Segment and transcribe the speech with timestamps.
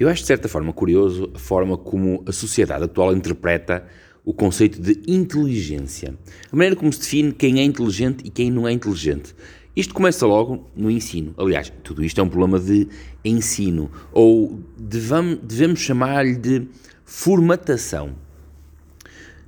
[0.00, 3.86] Eu acho de certa forma curioso a forma como a sociedade atual interpreta
[4.24, 6.16] o conceito de inteligência.
[6.50, 9.34] A maneira como se define quem é inteligente e quem não é inteligente.
[9.76, 11.34] Isto começa logo no ensino.
[11.36, 12.88] Aliás, tudo isto é um problema de
[13.22, 16.66] ensino, ou devamos, devemos chamar-lhe de
[17.04, 18.16] formatação.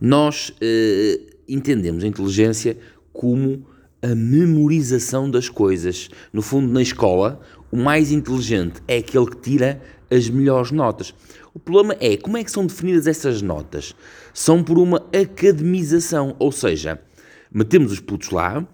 [0.00, 2.76] Nós eh, entendemos a inteligência
[3.12, 3.64] como
[4.02, 6.08] a memorização das coisas.
[6.32, 7.40] No fundo, na escola,
[7.70, 9.80] o mais inteligente é aquele que tira
[10.10, 11.14] as melhores notas.
[11.54, 13.94] O problema é como é que são definidas essas notas?
[14.32, 17.00] São por uma academização, ou seja,
[17.52, 18.66] metemos os putos lá,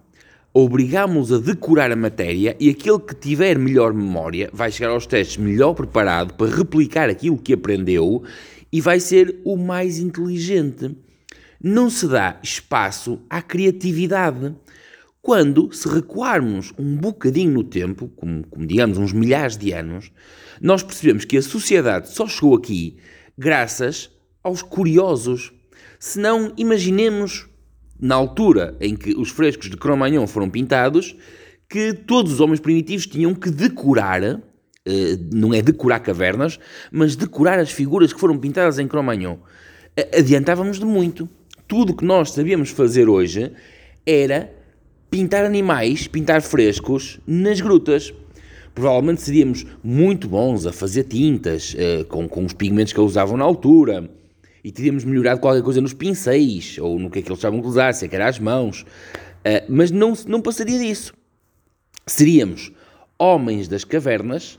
[0.53, 5.37] obrigámos a decorar a matéria e aquele que tiver melhor memória vai chegar aos testes
[5.37, 8.23] melhor preparado para replicar aquilo que aprendeu
[8.73, 10.97] e vai ser o mais inteligente.
[11.63, 14.55] Não se dá espaço à criatividade.
[15.27, 20.13] Quando, se recuarmos um bocadinho no tempo, como, como digamos uns milhares de anos,
[20.61, 22.99] nós percebemos que a sociedade só chegou aqui
[23.37, 24.09] graças
[24.41, 25.53] aos curiosos.
[25.99, 27.49] Se não, imaginemos,
[27.99, 31.17] na altura em que os frescos de Cro-Magnon foram pintados,
[31.69, 34.39] que todos os homens primitivos tinham que decorar, eh,
[35.33, 36.57] não é decorar cavernas,
[36.93, 39.39] mas decorar as figuras que foram pintadas em Cro-Magnon.
[40.17, 41.29] Adiantávamos de muito.
[41.67, 43.51] Tudo o que nós sabíamos fazer hoje
[44.07, 44.55] era
[45.17, 48.13] pintar animais, pintar frescos nas grutas.
[48.75, 53.35] Provavelmente seríamos muito bons a fazer tintas uh, com, com os pigmentos que eles usavam
[53.39, 54.11] na altura
[54.63, 57.63] e teríamos melhorado qualquer coisa nos pincéis ou no que é que eles estavam a
[57.63, 58.83] usar, se é que era as mãos.
[58.83, 61.15] Uh, mas não, não passaria disso.
[62.07, 62.71] Seríamos
[63.19, 64.59] homens das cavernas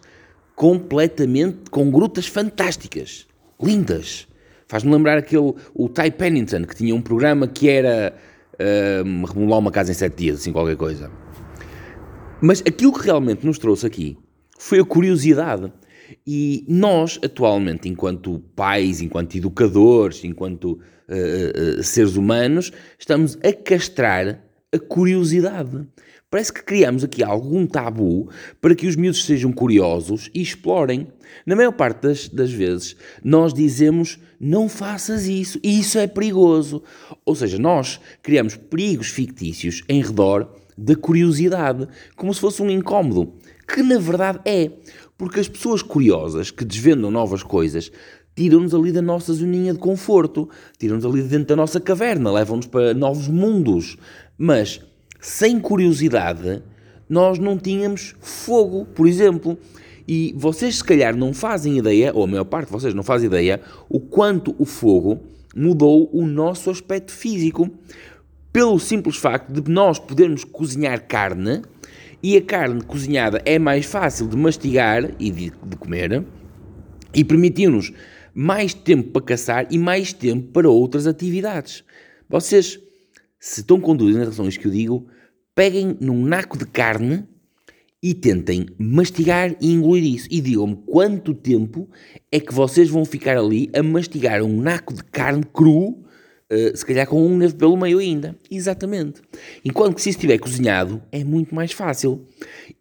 [0.55, 3.27] completamente com grutas fantásticas,
[3.61, 4.27] lindas.
[4.67, 8.15] Faz-me lembrar aquele, o Ty Pennington, que tinha um programa que era
[8.59, 11.11] uh, remodelar uma casa em sete dias, assim, qualquer coisa.
[12.41, 14.17] Mas aquilo que realmente nos trouxe aqui
[14.57, 15.71] foi a curiosidade.
[16.25, 24.41] E nós, atualmente, enquanto pais, enquanto educadores, enquanto uh, uh, seres humanos, estamos a castrar
[24.73, 25.85] a curiosidade.
[26.29, 28.29] Parece que criamos aqui algum tabu
[28.59, 31.07] para que os miúdos sejam curiosos e explorem.
[31.45, 36.83] Na maior parte das, das vezes, nós dizemos não faças isso, isso é perigoso.
[37.25, 43.33] Ou seja, nós criamos perigos fictícios em redor da curiosidade, como se fosse um incómodo,
[43.65, 44.69] que na verdade é,
[45.17, 47.89] porque as pessoas curiosas que desvendam novas coisas
[48.35, 52.67] tiram-nos ali da nossa zoninha de conforto, tiram-nos ali de dentro da nossa caverna, levam-nos
[52.67, 53.97] para novos mundos.
[54.37, 54.81] Mas
[55.19, 56.61] sem curiosidade,
[57.09, 59.57] nós não tínhamos fogo, por exemplo.
[60.07, 63.23] E vocês, se calhar, não fazem ideia, ou a maior parte de vocês não faz
[63.23, 65.19] ideia, o quanto o fogo
[65.55, 67.69] mudou o nosso aspecto físico.
[68.53, 71.61] Pelo simples facto de nós podermos cozinhar carne,
[72.21, 76.23] e a carne cozinhada é mais fácil de mastigar e de, de comer,
[77.13, 77.93] e permitiu-nos
[78.33, 81.83] mais tempo para caçar e mais tempo para outras atividades.
[82.29, 82.79] Vocês
[83.39, 83.79] se estão
[84.19, 85.07] relação a isto que eu digo,
[85.55, 87.25] peguem num naco de carne
[88.01, 90.27] e tentem mastigar e engolir isso.
[90.29, 91.89] E digam-me quanto tempo
[92.31, 96.85] é que vocês vão ficar ali a mastigar um naco de carne cru, uh, se
[96.85, 98.35] calhar com um nervo pelo meio ainda.
[98.49, 99.21] Exatamente.
[99.65, 102.25] Enquanto que se estiver cozinhado, é muito mais fácil.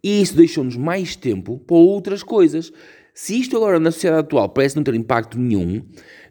[0.03, 2.71] E isso deixou-nos mais tempo para outras coisas.
[3.13, 5.81] Se isto agora na sociedade atual parece não ter impacto nenhum,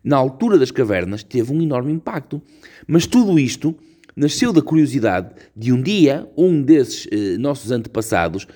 [0.05, 2.41] na altura das cavernas teve um enorme impacto.
[2.87, 3.75] Mas tudo isto
[4.17, 8.47] nasceu da curiosidade de um dia um desses eh, nossos antepassados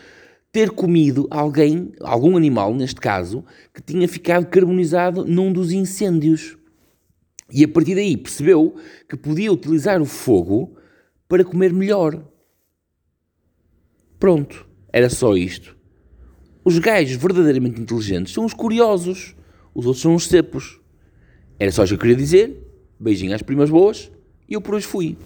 [0.50, 6.56] ter comido alguém, algum animal neste caso, que tinha ficado carbonizado num dos incêndios.
[7.52, 8.74] E a partir daí percebeu
[9.08, 10.76] que podia utilizar o fogo
[11.28, 12.24] para comer melhor.
[14.18, 15.76] Pronto, era só isto.
[16.64, 19.36] Os gajos verdadeiramente inteligentes são os curiosos,
[19.74, 20.80] os outros são os cepos.
[21.58, 22.66] Era só isso que eu queria dizer.
[22.98, 24.10] Beijinho às primas boas
[24.48, 25.16] e eu por hoje fui.